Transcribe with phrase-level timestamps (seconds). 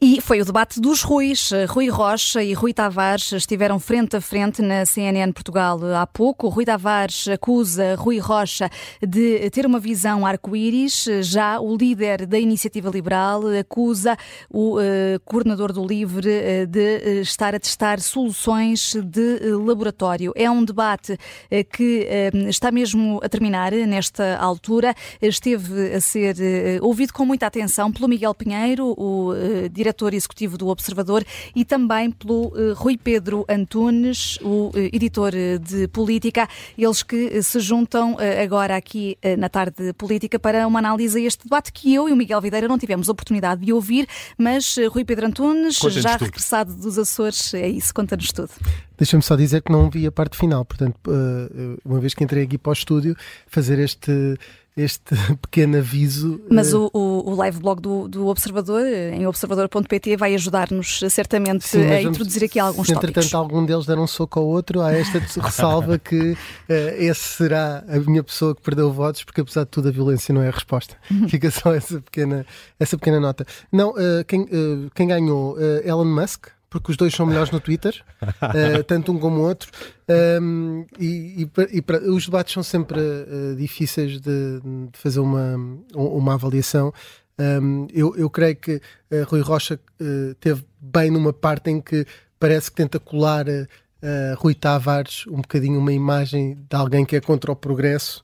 [0.00, 1.50] E foi o debate dos Ruis.
[1.68, 6.48] Rui Rocha e Rui Tavares estiveram frente a frente na CNN Portugal há pouco.
[6.48, 8.70] Rui Tavares acusa Rui Rocha
[9.06, 11.06] de ter uma visão arco-íris.
[11.20, 14.16] Já o líder da Iniciativa Liberal acusa
[14.48, 14.82] o uh,
[15.26, 20.32] coordenador do Livre uh, de estar a testar soluções de laboratório.
[20.34, 21.18] É um debate
[21.70, 22.08] que
[22.48, 24.94] está mesmo a terminar nesta altura.
[25.20, 26.36] Esteve a ser
[26.80, 29.34] ouvido com muita atenção pelo Miguel Pinheiro, o
[29.70, 35.58] diretor executivo do Observador, e também pelo uh, Rui Pedro Antunes, o uh, editor eh,
[35.58, 41.22] de política, eles que se juntam agora aqui na tarde política para uma análise a
[41.22, 44.06] este debate que eu e o Miguel Videira não tivemos oportunidade de ouvir,
[44.38, 48.50] mas Rui Pedro Antunes, já regressado dos Açores, é isso, conta-nos tudo.
[48.96, 50.96] Deixa-me só dizer que não vi a parte final, portanto,
[51.84, 54.36] uma vez que entrei aqui para o estúdio, fazer este
[54.76, 56.40] este pequeno aviso.
[56.50, 56.90] Mas uh...
[56.92, 62.44] o, o, live blog do, do Observador, em observador.pt, vai ajudar-nos certamente Sim, a introduzir
[62.44, 63.10] aqui alguns se, tópicos.
[63.10, 66.36] entretanto algum deles der um soco ao outro, há esta ressalva que uh,
[66.98, 70.42] esse será a minha pessoa que perdeu votos, porque apesar de tudo a violência não
[70.42, 70.96] é a resposta.
[71.10, 71.28] Uhum.
[71.30, 72.44] Fica só essa pequena,
[72.78, 73.46] essa pequena nota.
[73.70, 74.46] Não, uh, quem,
[74.94, 75.56] quem ganhou?
[75.84, 79.70] Elon Musk, porque os dois são melhores no Twitter, uh, tanto um como o outro.
[80.42, 85.54] Um, e, e, e para, os debates são sempre uh, difíceis de, de, fazer uma,
[85.94, 86.92] uma avaliação.
[87.38, 89.78] Um, eu, eu creio que uh, Rui Rocha
[90.40, 92.04] teve bem numa parte em que
[92.40, 93.46] parece que tenta colar
[94.38, 98.23] Rui Tavares um bocadinho uma imagem de alguém que é contra o progresso.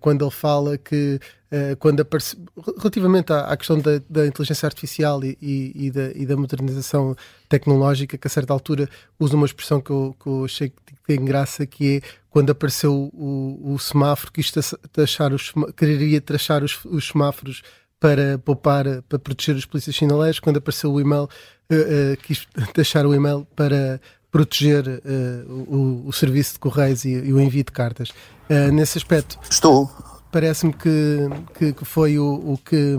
[0.00, 1.20] Quando ele fala que
[1.52, 2.36] uh, quando aparece,
[2.78, 7.14] relativamente à, à questão da, da, inteligência artificial e, e, e, da, e, da, modernização
[7.48, 8.88] tecnológica, que a certa altura
[9.20, 13.10] usa uma expressão que eu, que eu achei que tem graça, que é quando apareceu
[13.12, 14.58] o, o semáforo, que isto
[14.90, 17.62] taxar os, quereria taxar os, os semáforos
[18.00, 23.06] para poupar, para proteger os polícias sinaleiros, quando apareceu o e-mail, uh, uh, quis taxar
[23.06, 24.00] o e-mail para
[24.32, 28.08] proteger uh, o, o, serviço de correios e, e, o envio de cartas.
[28.50, 29.38] Uh, nesse aspecto.
[29.48, 29.88] Estou
[30.32, 31.28] parece-me que,
[31.58, 32.96] que, que, foi o, o, que,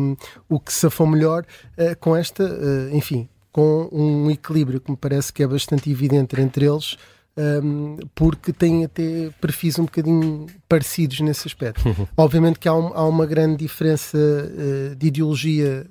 [0.47, 1.43] o que safou melhor
[1.77, 6.39] uh, com esta, uh, enfim, com um equilíbrio que me parece que é bastante evidente
[6.39, 6.95] entre eles,
[7.35, 11.87] um, ehm, porque têm até perfis um bocadinho parecidos nesse aspecto.
[11.87, 12.07] Uhum.
[12.17, 15.85] Obviamente que há, um, há, uma grande diferença uh, de ideologia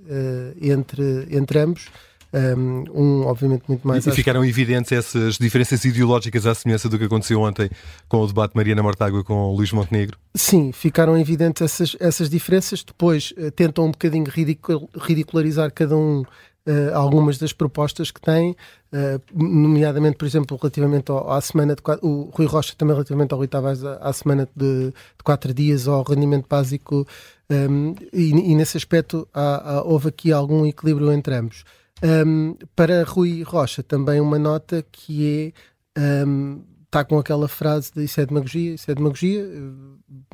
[0.60, 1.88] entre, entre ambos.
[2.32, 4.06] Um, obviamente, muito mais.
[4.06, 7.68] E, e ficaram evidentes essas diferenças ideológicas à semelhança do que aconteceu ontem
[8.08, 10.16] com o debate Mariana Mortágua com Luís Montenegro?
[10.34, 12.82] Sim, ficaram evidentes essas, essas diferenças.
[12.82, 16.24] Depois uh, tentam um bocadinho ridicul ridicularizar cada um
[16.64, 21.82] Uh, algumas das propostas que têm, uh, nomeadamente, por exemplo, relativamente ao, à semana de
[21.82, 25.52] quatro, o Rui Rocha também relativamente ao Rui Tavares à, à semana de, de, quatro
[25.52, 27.04] dias, ao rendimento básico,
[27.50, 31.64] um, e, e, nesse aspecto há, há, houve aqui algum equilíbrio entre ambos.
[32.02, 35.52] Um, para Rui Rocha, também uma nota que
[35.96, 36.24] é.
[36.26, 39.48] Um, está com aquela frase de isso é demagogia, isso é demagogia.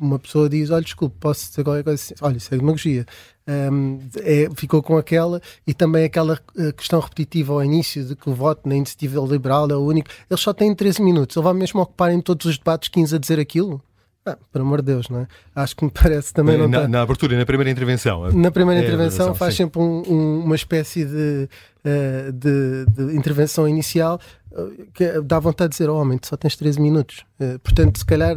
[0.01, 2.13] Uma pessoa diz: Olha, desculpe, posso dizer qualquer coisa assim?
[2.21, 3.05] Olha, isso é demagogia.
[3.47, 8.29] Um, é, ficou com aquela e também aquela uh, questão repetitiva ao início de que
[8.29, 10.09] o voto na iniciativa liberal é o único.
[10.29, 11.35] Eles só têm 13 minutos.
[11.35, 13.81] Ele vai mesmo ocupar em todos os debates 15 a dizer aquilo?
[14.25, 15.27] Ah, por amor de Deus, não é?
[15.55, 16.87] Acho que me parece também na, não tá...
[16.87, 18.31] na abertura, na primeira intervenção.
[18.31, 19.63] Na primeira é intervenção faz sim.
[19.63, 21.49] sempre um, um, uma espécie de,
[21.85, 24.19] uh, de, de, intervenção inicial
[24.51, 27.25] uh, que dá vontade de dizer, oh, homem, só tens 13 minutos.
[27.39, 28.35] Uh, portanto, se calhar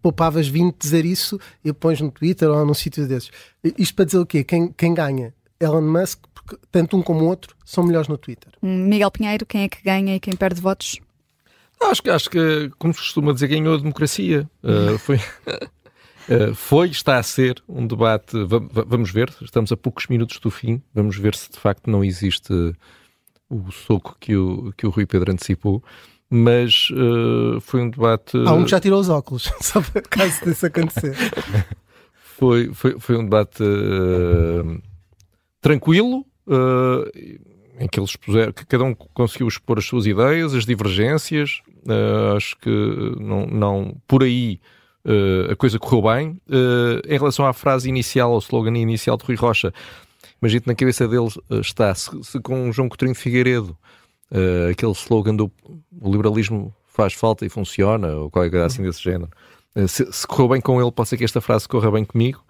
[0.00, 3.30] poupavas 20 dizer isso e pões no Twitter ou num sítio desses.
[3.78, 4.42] Isto para dizer o quê?
[4.42, 5.34] Quem, quem ganha?
[5.60, 8.52] Elon Musk, porque tanto um como o outro são melhores no Twitter.
[8.60, 10.98] Miguel Pinheiro, quem é que ganha e quem perde votos?
[11.90, 14.48] Acho que, acho que como se costuma dizer, ganhou a democracia.
[14.62, 18.36] Uh, foi, uh, foi, está a ser um debate.
[18.86, 20.80] Vamos ver, estamos a poucos minutos do fim.
[20.94, 22.52] Vamos ver se de facto não existe
[23.50, 25.82] o soco que o, que o Rui Pedro antecipou.
[26.30, 28.36] Mas uh, foi um debate.
[28.46, 31.16] Há um que já tirou os óculos, só para caso disso acontecer.
[32.14, 33.62] foi, foi, foi um debate
[35.60, 36.24] tranquilo
[37.78, 41.62] em que eles expuseram, que cada um conseguiu expor as suas ideias, as divergências.
[41.86, 42.70] Uh, acho que
[43.18, 44.60] não, não por aí
[45.04, 46.40] uh, a coisa correu bem.
[46.48, 49.72] Uh, em relação à frase inicial, ao slogan inicial de Rui Rocha,
[50.40, 51.28] imagino que na cabeça dele
[51.60, 53.76] está, se, se com João Coutinho Figueiredo,
[54.70, 55.52] aquele slogan do
[56.02, 59.30] liberalismo faz falta e funciona, ou qualquer coisa assim desse género.
[59.86, 62.42] Se, se correu bem com ele, pode ser que esta frase corra bem comigo.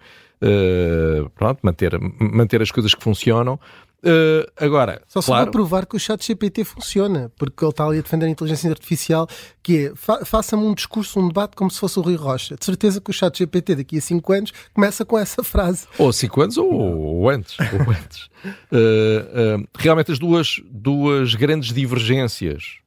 [1.35, 3.59] pronto, manter, manter as coisas que funcionam
[4.05, 7.99] Uh, agora, só se claro, provar que o chat GPT funciona, porque ele está ali
[7.99, 9.25] a defender a inteligência artificial,
[9.61, 12.55] que é fa faça-me um discurso, um debate como se fosse o Rui Rocha.
[12.57, 15.87] De certeza que o chat GPT daqui a 5 anos começa com essa frase.
[15.97, 17.57] Ou 5 anos ou, ou, antes.
[17.59, 18.25] Ou antes.
[18.71, 22.79] Uh, uh, realmente as duas, duas grandes divergências,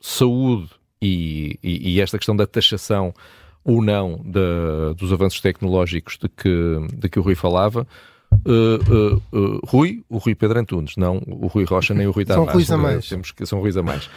[0.00, 0.70] saúde
[1.02, 3.12] e, e, e, esta questão da taxação
[3.64, 7.86] ou não de, dos avanços tecnológicos de que, de que o Rui falava,
[8.46, 12.24] Uh, uh, uh, Rui, o Rui Pedro Antunes, não o Rui Rocha nem o Rui
[12.24, 12.46] Tavares.
[12.46, 13.08] São Ruiz a mais.
[13.08, 14.08] Temos que são Ruiz a mais.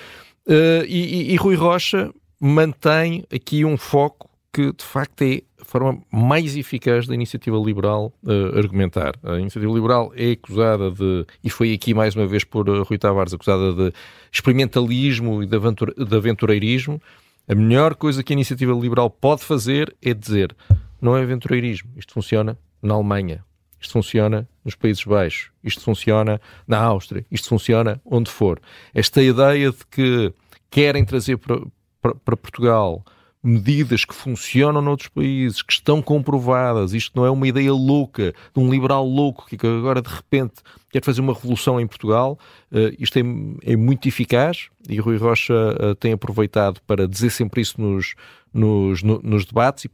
[0.47, 5.99] E, e, e, Rui Rocha mantém aqui um foco que de facto é a forma
[6.11, 8.13] mais eficaz da iniciativa liberal
[8.55, 9.15] argumentar.
[9.23, 13.33] A iniciativa liberal é acusada de, e foi aqui mais uma vez por Rui Tavares,
[13.33, 13.93] acusada de
[14.31, 17.01] experimentalismo e de, aventura, de aventureirismo.
[17.47, 20.55] A melhor coisa que a iniciativa liberal pode fazer é dizer
[21.01, 23.43] não é aventureirismo, isto funciona na Alemanha,
[23.79, 28.59] isto funciona nos Países Baixos, isto funciona na Áustria, isto funciona onde for.
[28.93, 30.33] Esta ideia de que
[30.69, 31.61] querem trazer para,
[32.01, 33.03] para, para Portugal
[33.47, 36.93] medidas que funcionam noutros países, que estão comprovadas.
[36.93, 40.55] Isto não é uma ideia louca, de um liberal louco que agora de repente
[40.91, 42.37] quer fazer uma revolução em Portugal.
[42.71, 43.21] Uh, isto é,
[43.63, 48.15] é, muito eficaz e Rui Rocha uh, tem aproveitado para dizer sempre isso nos,
[48.53, 49.91] nos, no, nos debates e,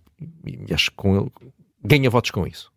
[0.67, 1.31] e acho que com ele
[1.83, 2.72] ganha votos com isso.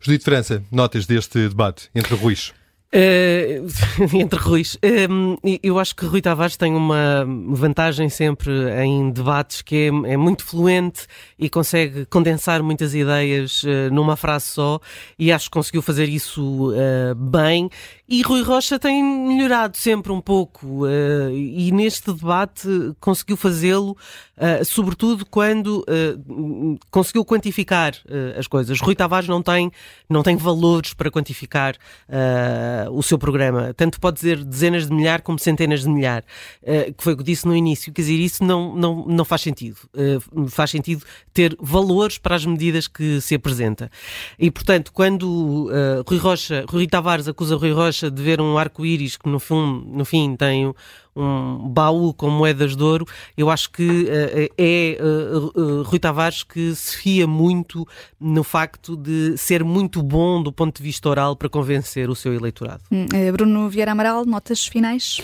[0.00, 2.52] Judite França, notas deste debate entre Ruiz?
[2.92, 3.70] Uh,
[4.18, 4.76] entre Ruiz,
[5.08, 8.50] um, eu acho que Rui Tavares tem uma vantagem sempre
[8.82, 11.06] em debates que é, é muito fluente
[11.38, 14.80] e consegue condensar muitas ideias uh, numa frase só
[15.16, 17.70] e acho que conseguiu fazer isso uh, bem
[18.10, 22.66] e Rui Rocha tem melhorado sempre um pouco uh, e neste debate
[22.98, 23.92] conseguiu fazê-lo,
[24.36, 27.94] uh, sobretudo quando uh, conseguiu quantificar
[28.36, 28.80] as coisas.
[28.80, 29.70] Rui Tavares não tem,
[30.08, 31.76] não tem valores para quantificar
[32.90, 33.72] o seu programa.
[33.74, 36.24] Tanto pode dizer dezenas de milhar como centenas de milhar,
[36.96, 37.92] que foi o que disse no início.
[37.92, 39.76] Quer dizer, isso não, não, não faz sentido.
[40.48, 43.90] faz sentido ter valores para as medidas que se apresenta.
[44.38, 45.70] E, portanto, quando
[46.06, 49.40] Rui Rocha, Rui Tavares acusa Rui Rocha de ver um arco-íris que no
[49.86, 50.72] no fim tem
[51.16, 53.04] um baú com moedas de ouro,
[53.36, 57.86] eu acho que uh, é uh, uh, Rui Tavares que se fia muito
[58.18, 62.32] no facto de ser muito bom do ponto de vista oral para convencer o seu
[62.32, 62.82] eleitorado.
[62.90, 65.20] Hum, Bruno Vieira Amaral, notas finais?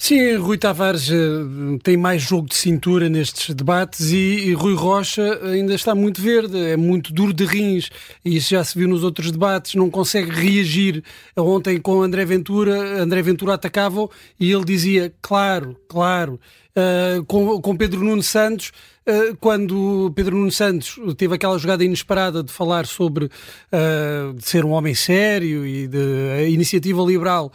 [0.00, 5.40] Sim, Rui Tavares uh, tem mais jogo de cintura nestes debates e, e, Rui Rocha
[5.44, 7.90] ainda está muito verde, é muito duro de rins
[8.24, 11.02] e isso já se viu nos outros debates, não consegue reagir.
[11.36, 14.08] Ontem com André Ventura, André Ventura atacava
[14.38, 16.38] e ele dizia, claro, claro,
[16.78, 18.72] uh, com, com Pedro Nuno Santos,
[19.06, 24.64] uh, quando Pedro Nuno Santos teve aquela jogada inesperada de falar sobre uh, de ser
[24.64, 25.98] um homem sério e de
[26.38, 27.52] a iniciativa liberal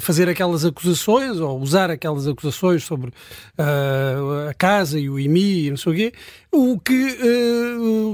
[0.00, 3.12] fazer aquelas acusações ou usar aquelas acusações sobre
[4.48, 6.12] a casa e o IMI e não sei o quê,
[6.50, 7.18] o que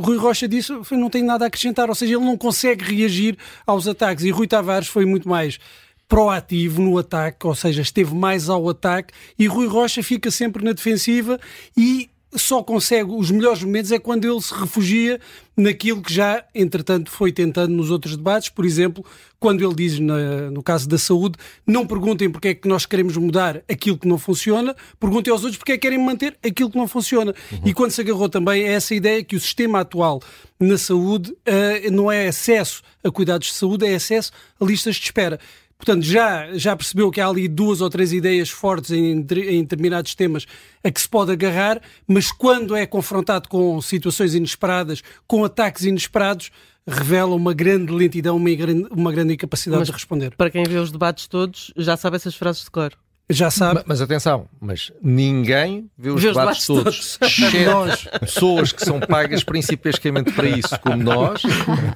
[0.02, 3.38] Rui Rocha disse foi não tem nada a acrescentar, ou seja, ele não consegue reagir
[3.64, 4.24] aos ataques.
[4.24, 5.60] E Rui Tavares foi muito mais
[6.08, 10.72] proativo no ataque, ou seja, esteve mais ao ataque e Rui Rocha fica sempre na
[10.72, 11.38] defensiva
[11.76, 15.18] e só consegue os melhores momentos é quando ele se refugia
[15.56, 18.50] naquilo que já, entretanto, foi tentando nos outros debates.
[18.50, 19.04] Por exemplo,
[19.40, 23.16] quando ele diz, na, no caso da saúde, não perguntem porque é que nós queremos
[23.16, 26.76] mudar aquilo que não funciona, perguntem aos outros porque é que querem manter aquilo que
[26.76, 27.34] não funciona.
[27.50, 27.60] Uhum.
[27.64, 30.20] E quando se agarrou também a essa ideia que o sistema atual
[30.60, 35.04] na saúde uh, não é acesso a cuidados de saúde, é acesso a listas de
[35.04, 35.40] espera.
[35.78, 40.14] Portanto, já, já percebeu que há ali duas ou três ideias fortes em, em determinados
[40.14, 40.44] temas
[40.82, 46.50] a que se pode agarrar, mas quando é confrontado com situações inesperadas, com ataques inesperados,
[46.84, 50.34] revela uma grande lentidão, uma grande, uma grande incapacidade mas, de responder.
[50.36, 52.92] Para quem vê os debates todos, já sabe essas frases de cor.
[53.30, 53.74] Já sabe.
[53.80, 57.38] Mas, mas, atenção, mas ninguém vê os, vê debates, todos, todos.
[57.66, 61.42] nós, pessoas que são pagas principalmente para isso, como nós.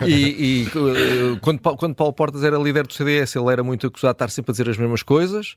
[0.07, 4.13] E, e eh, quando, quando Paulo Portas era líder do CDS, ele era muito acusado
[4.13, 5.57] de estar sempre a dizer as mesmas coisas.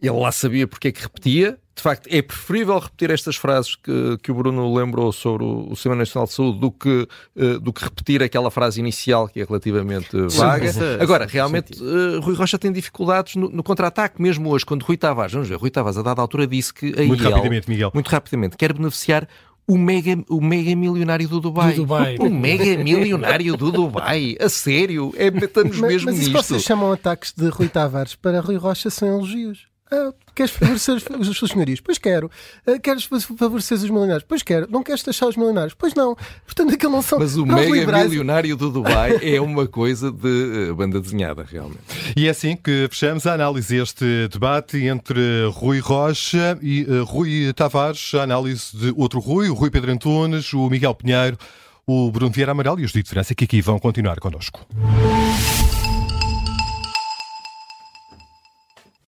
[0.00, 1.58] Ele lá sabia porque é que repetia.
[1.74, 5.74] De facto, é preferível repetir estas frases que, que o Bruno lembrou sobre o, o
[5.74, 9.44] Sistema Nacional de Saúde do que, uh, do que repetir aquela frase inicial que é
[9.44, 10.72] relativamente vaga.
[10.72, 14.96] Sim, Agora, realmente, uh, Rui Rocha tem dificuldades no, no contra-ataque, mesmo hoje, quando Rui
[14.96, 17.90] Tavares, vamos ver, Rui Tavares a dada altura disse que a muito IEL, rapidamente, Miguel.
[17.92, 19.28] muito rapidamente, quer beneficiar
[19.66, 21.72] o mega, o mega milionário do Dubai.
[21.72, 22.16] Do Dubai.
[22.20, 24.36] O mega milionário do Dubai.
[24.38, 25.12] A sério?
[25.16, 26.32] É, estamos mas, mesmo mas nisto.
[26.32, 29.73] Mas vocês chamam ataques de Rui Tavares para Rui Rocha são elogios.
[29.94, 31.80] Ah, queres favorecer os, os funcionários?
[31.80, 32.28] Pois quero.
[32.66, 34.24] Ah, queres favorecer os milionários?
[34.28, 34.66] Pois quero.
[34.68, 35.74] Não queres taxar os milionários?
[35.74, 36.16] Pois não.
[36.44, 37.18] Portanto, aquilo não são.
[37.18, 38.08] Mas o mega liberais...
[38.08, 41.78] milionário do Dubai é uma coisa de uh, banda desenhada, realmente.
[42.16, 47.52] E é assim que fechamos a análise este debate entre Rui Rocha e uh, Rui
[47.52, 51.38] Tavares, a análise de outro Rui, o Rui Pedro Antunes, o Miguel Pinheiro,
[51.86, 54.66] o Bruno Vieira Amaral e os de diferença que aqui vão continuar connosco.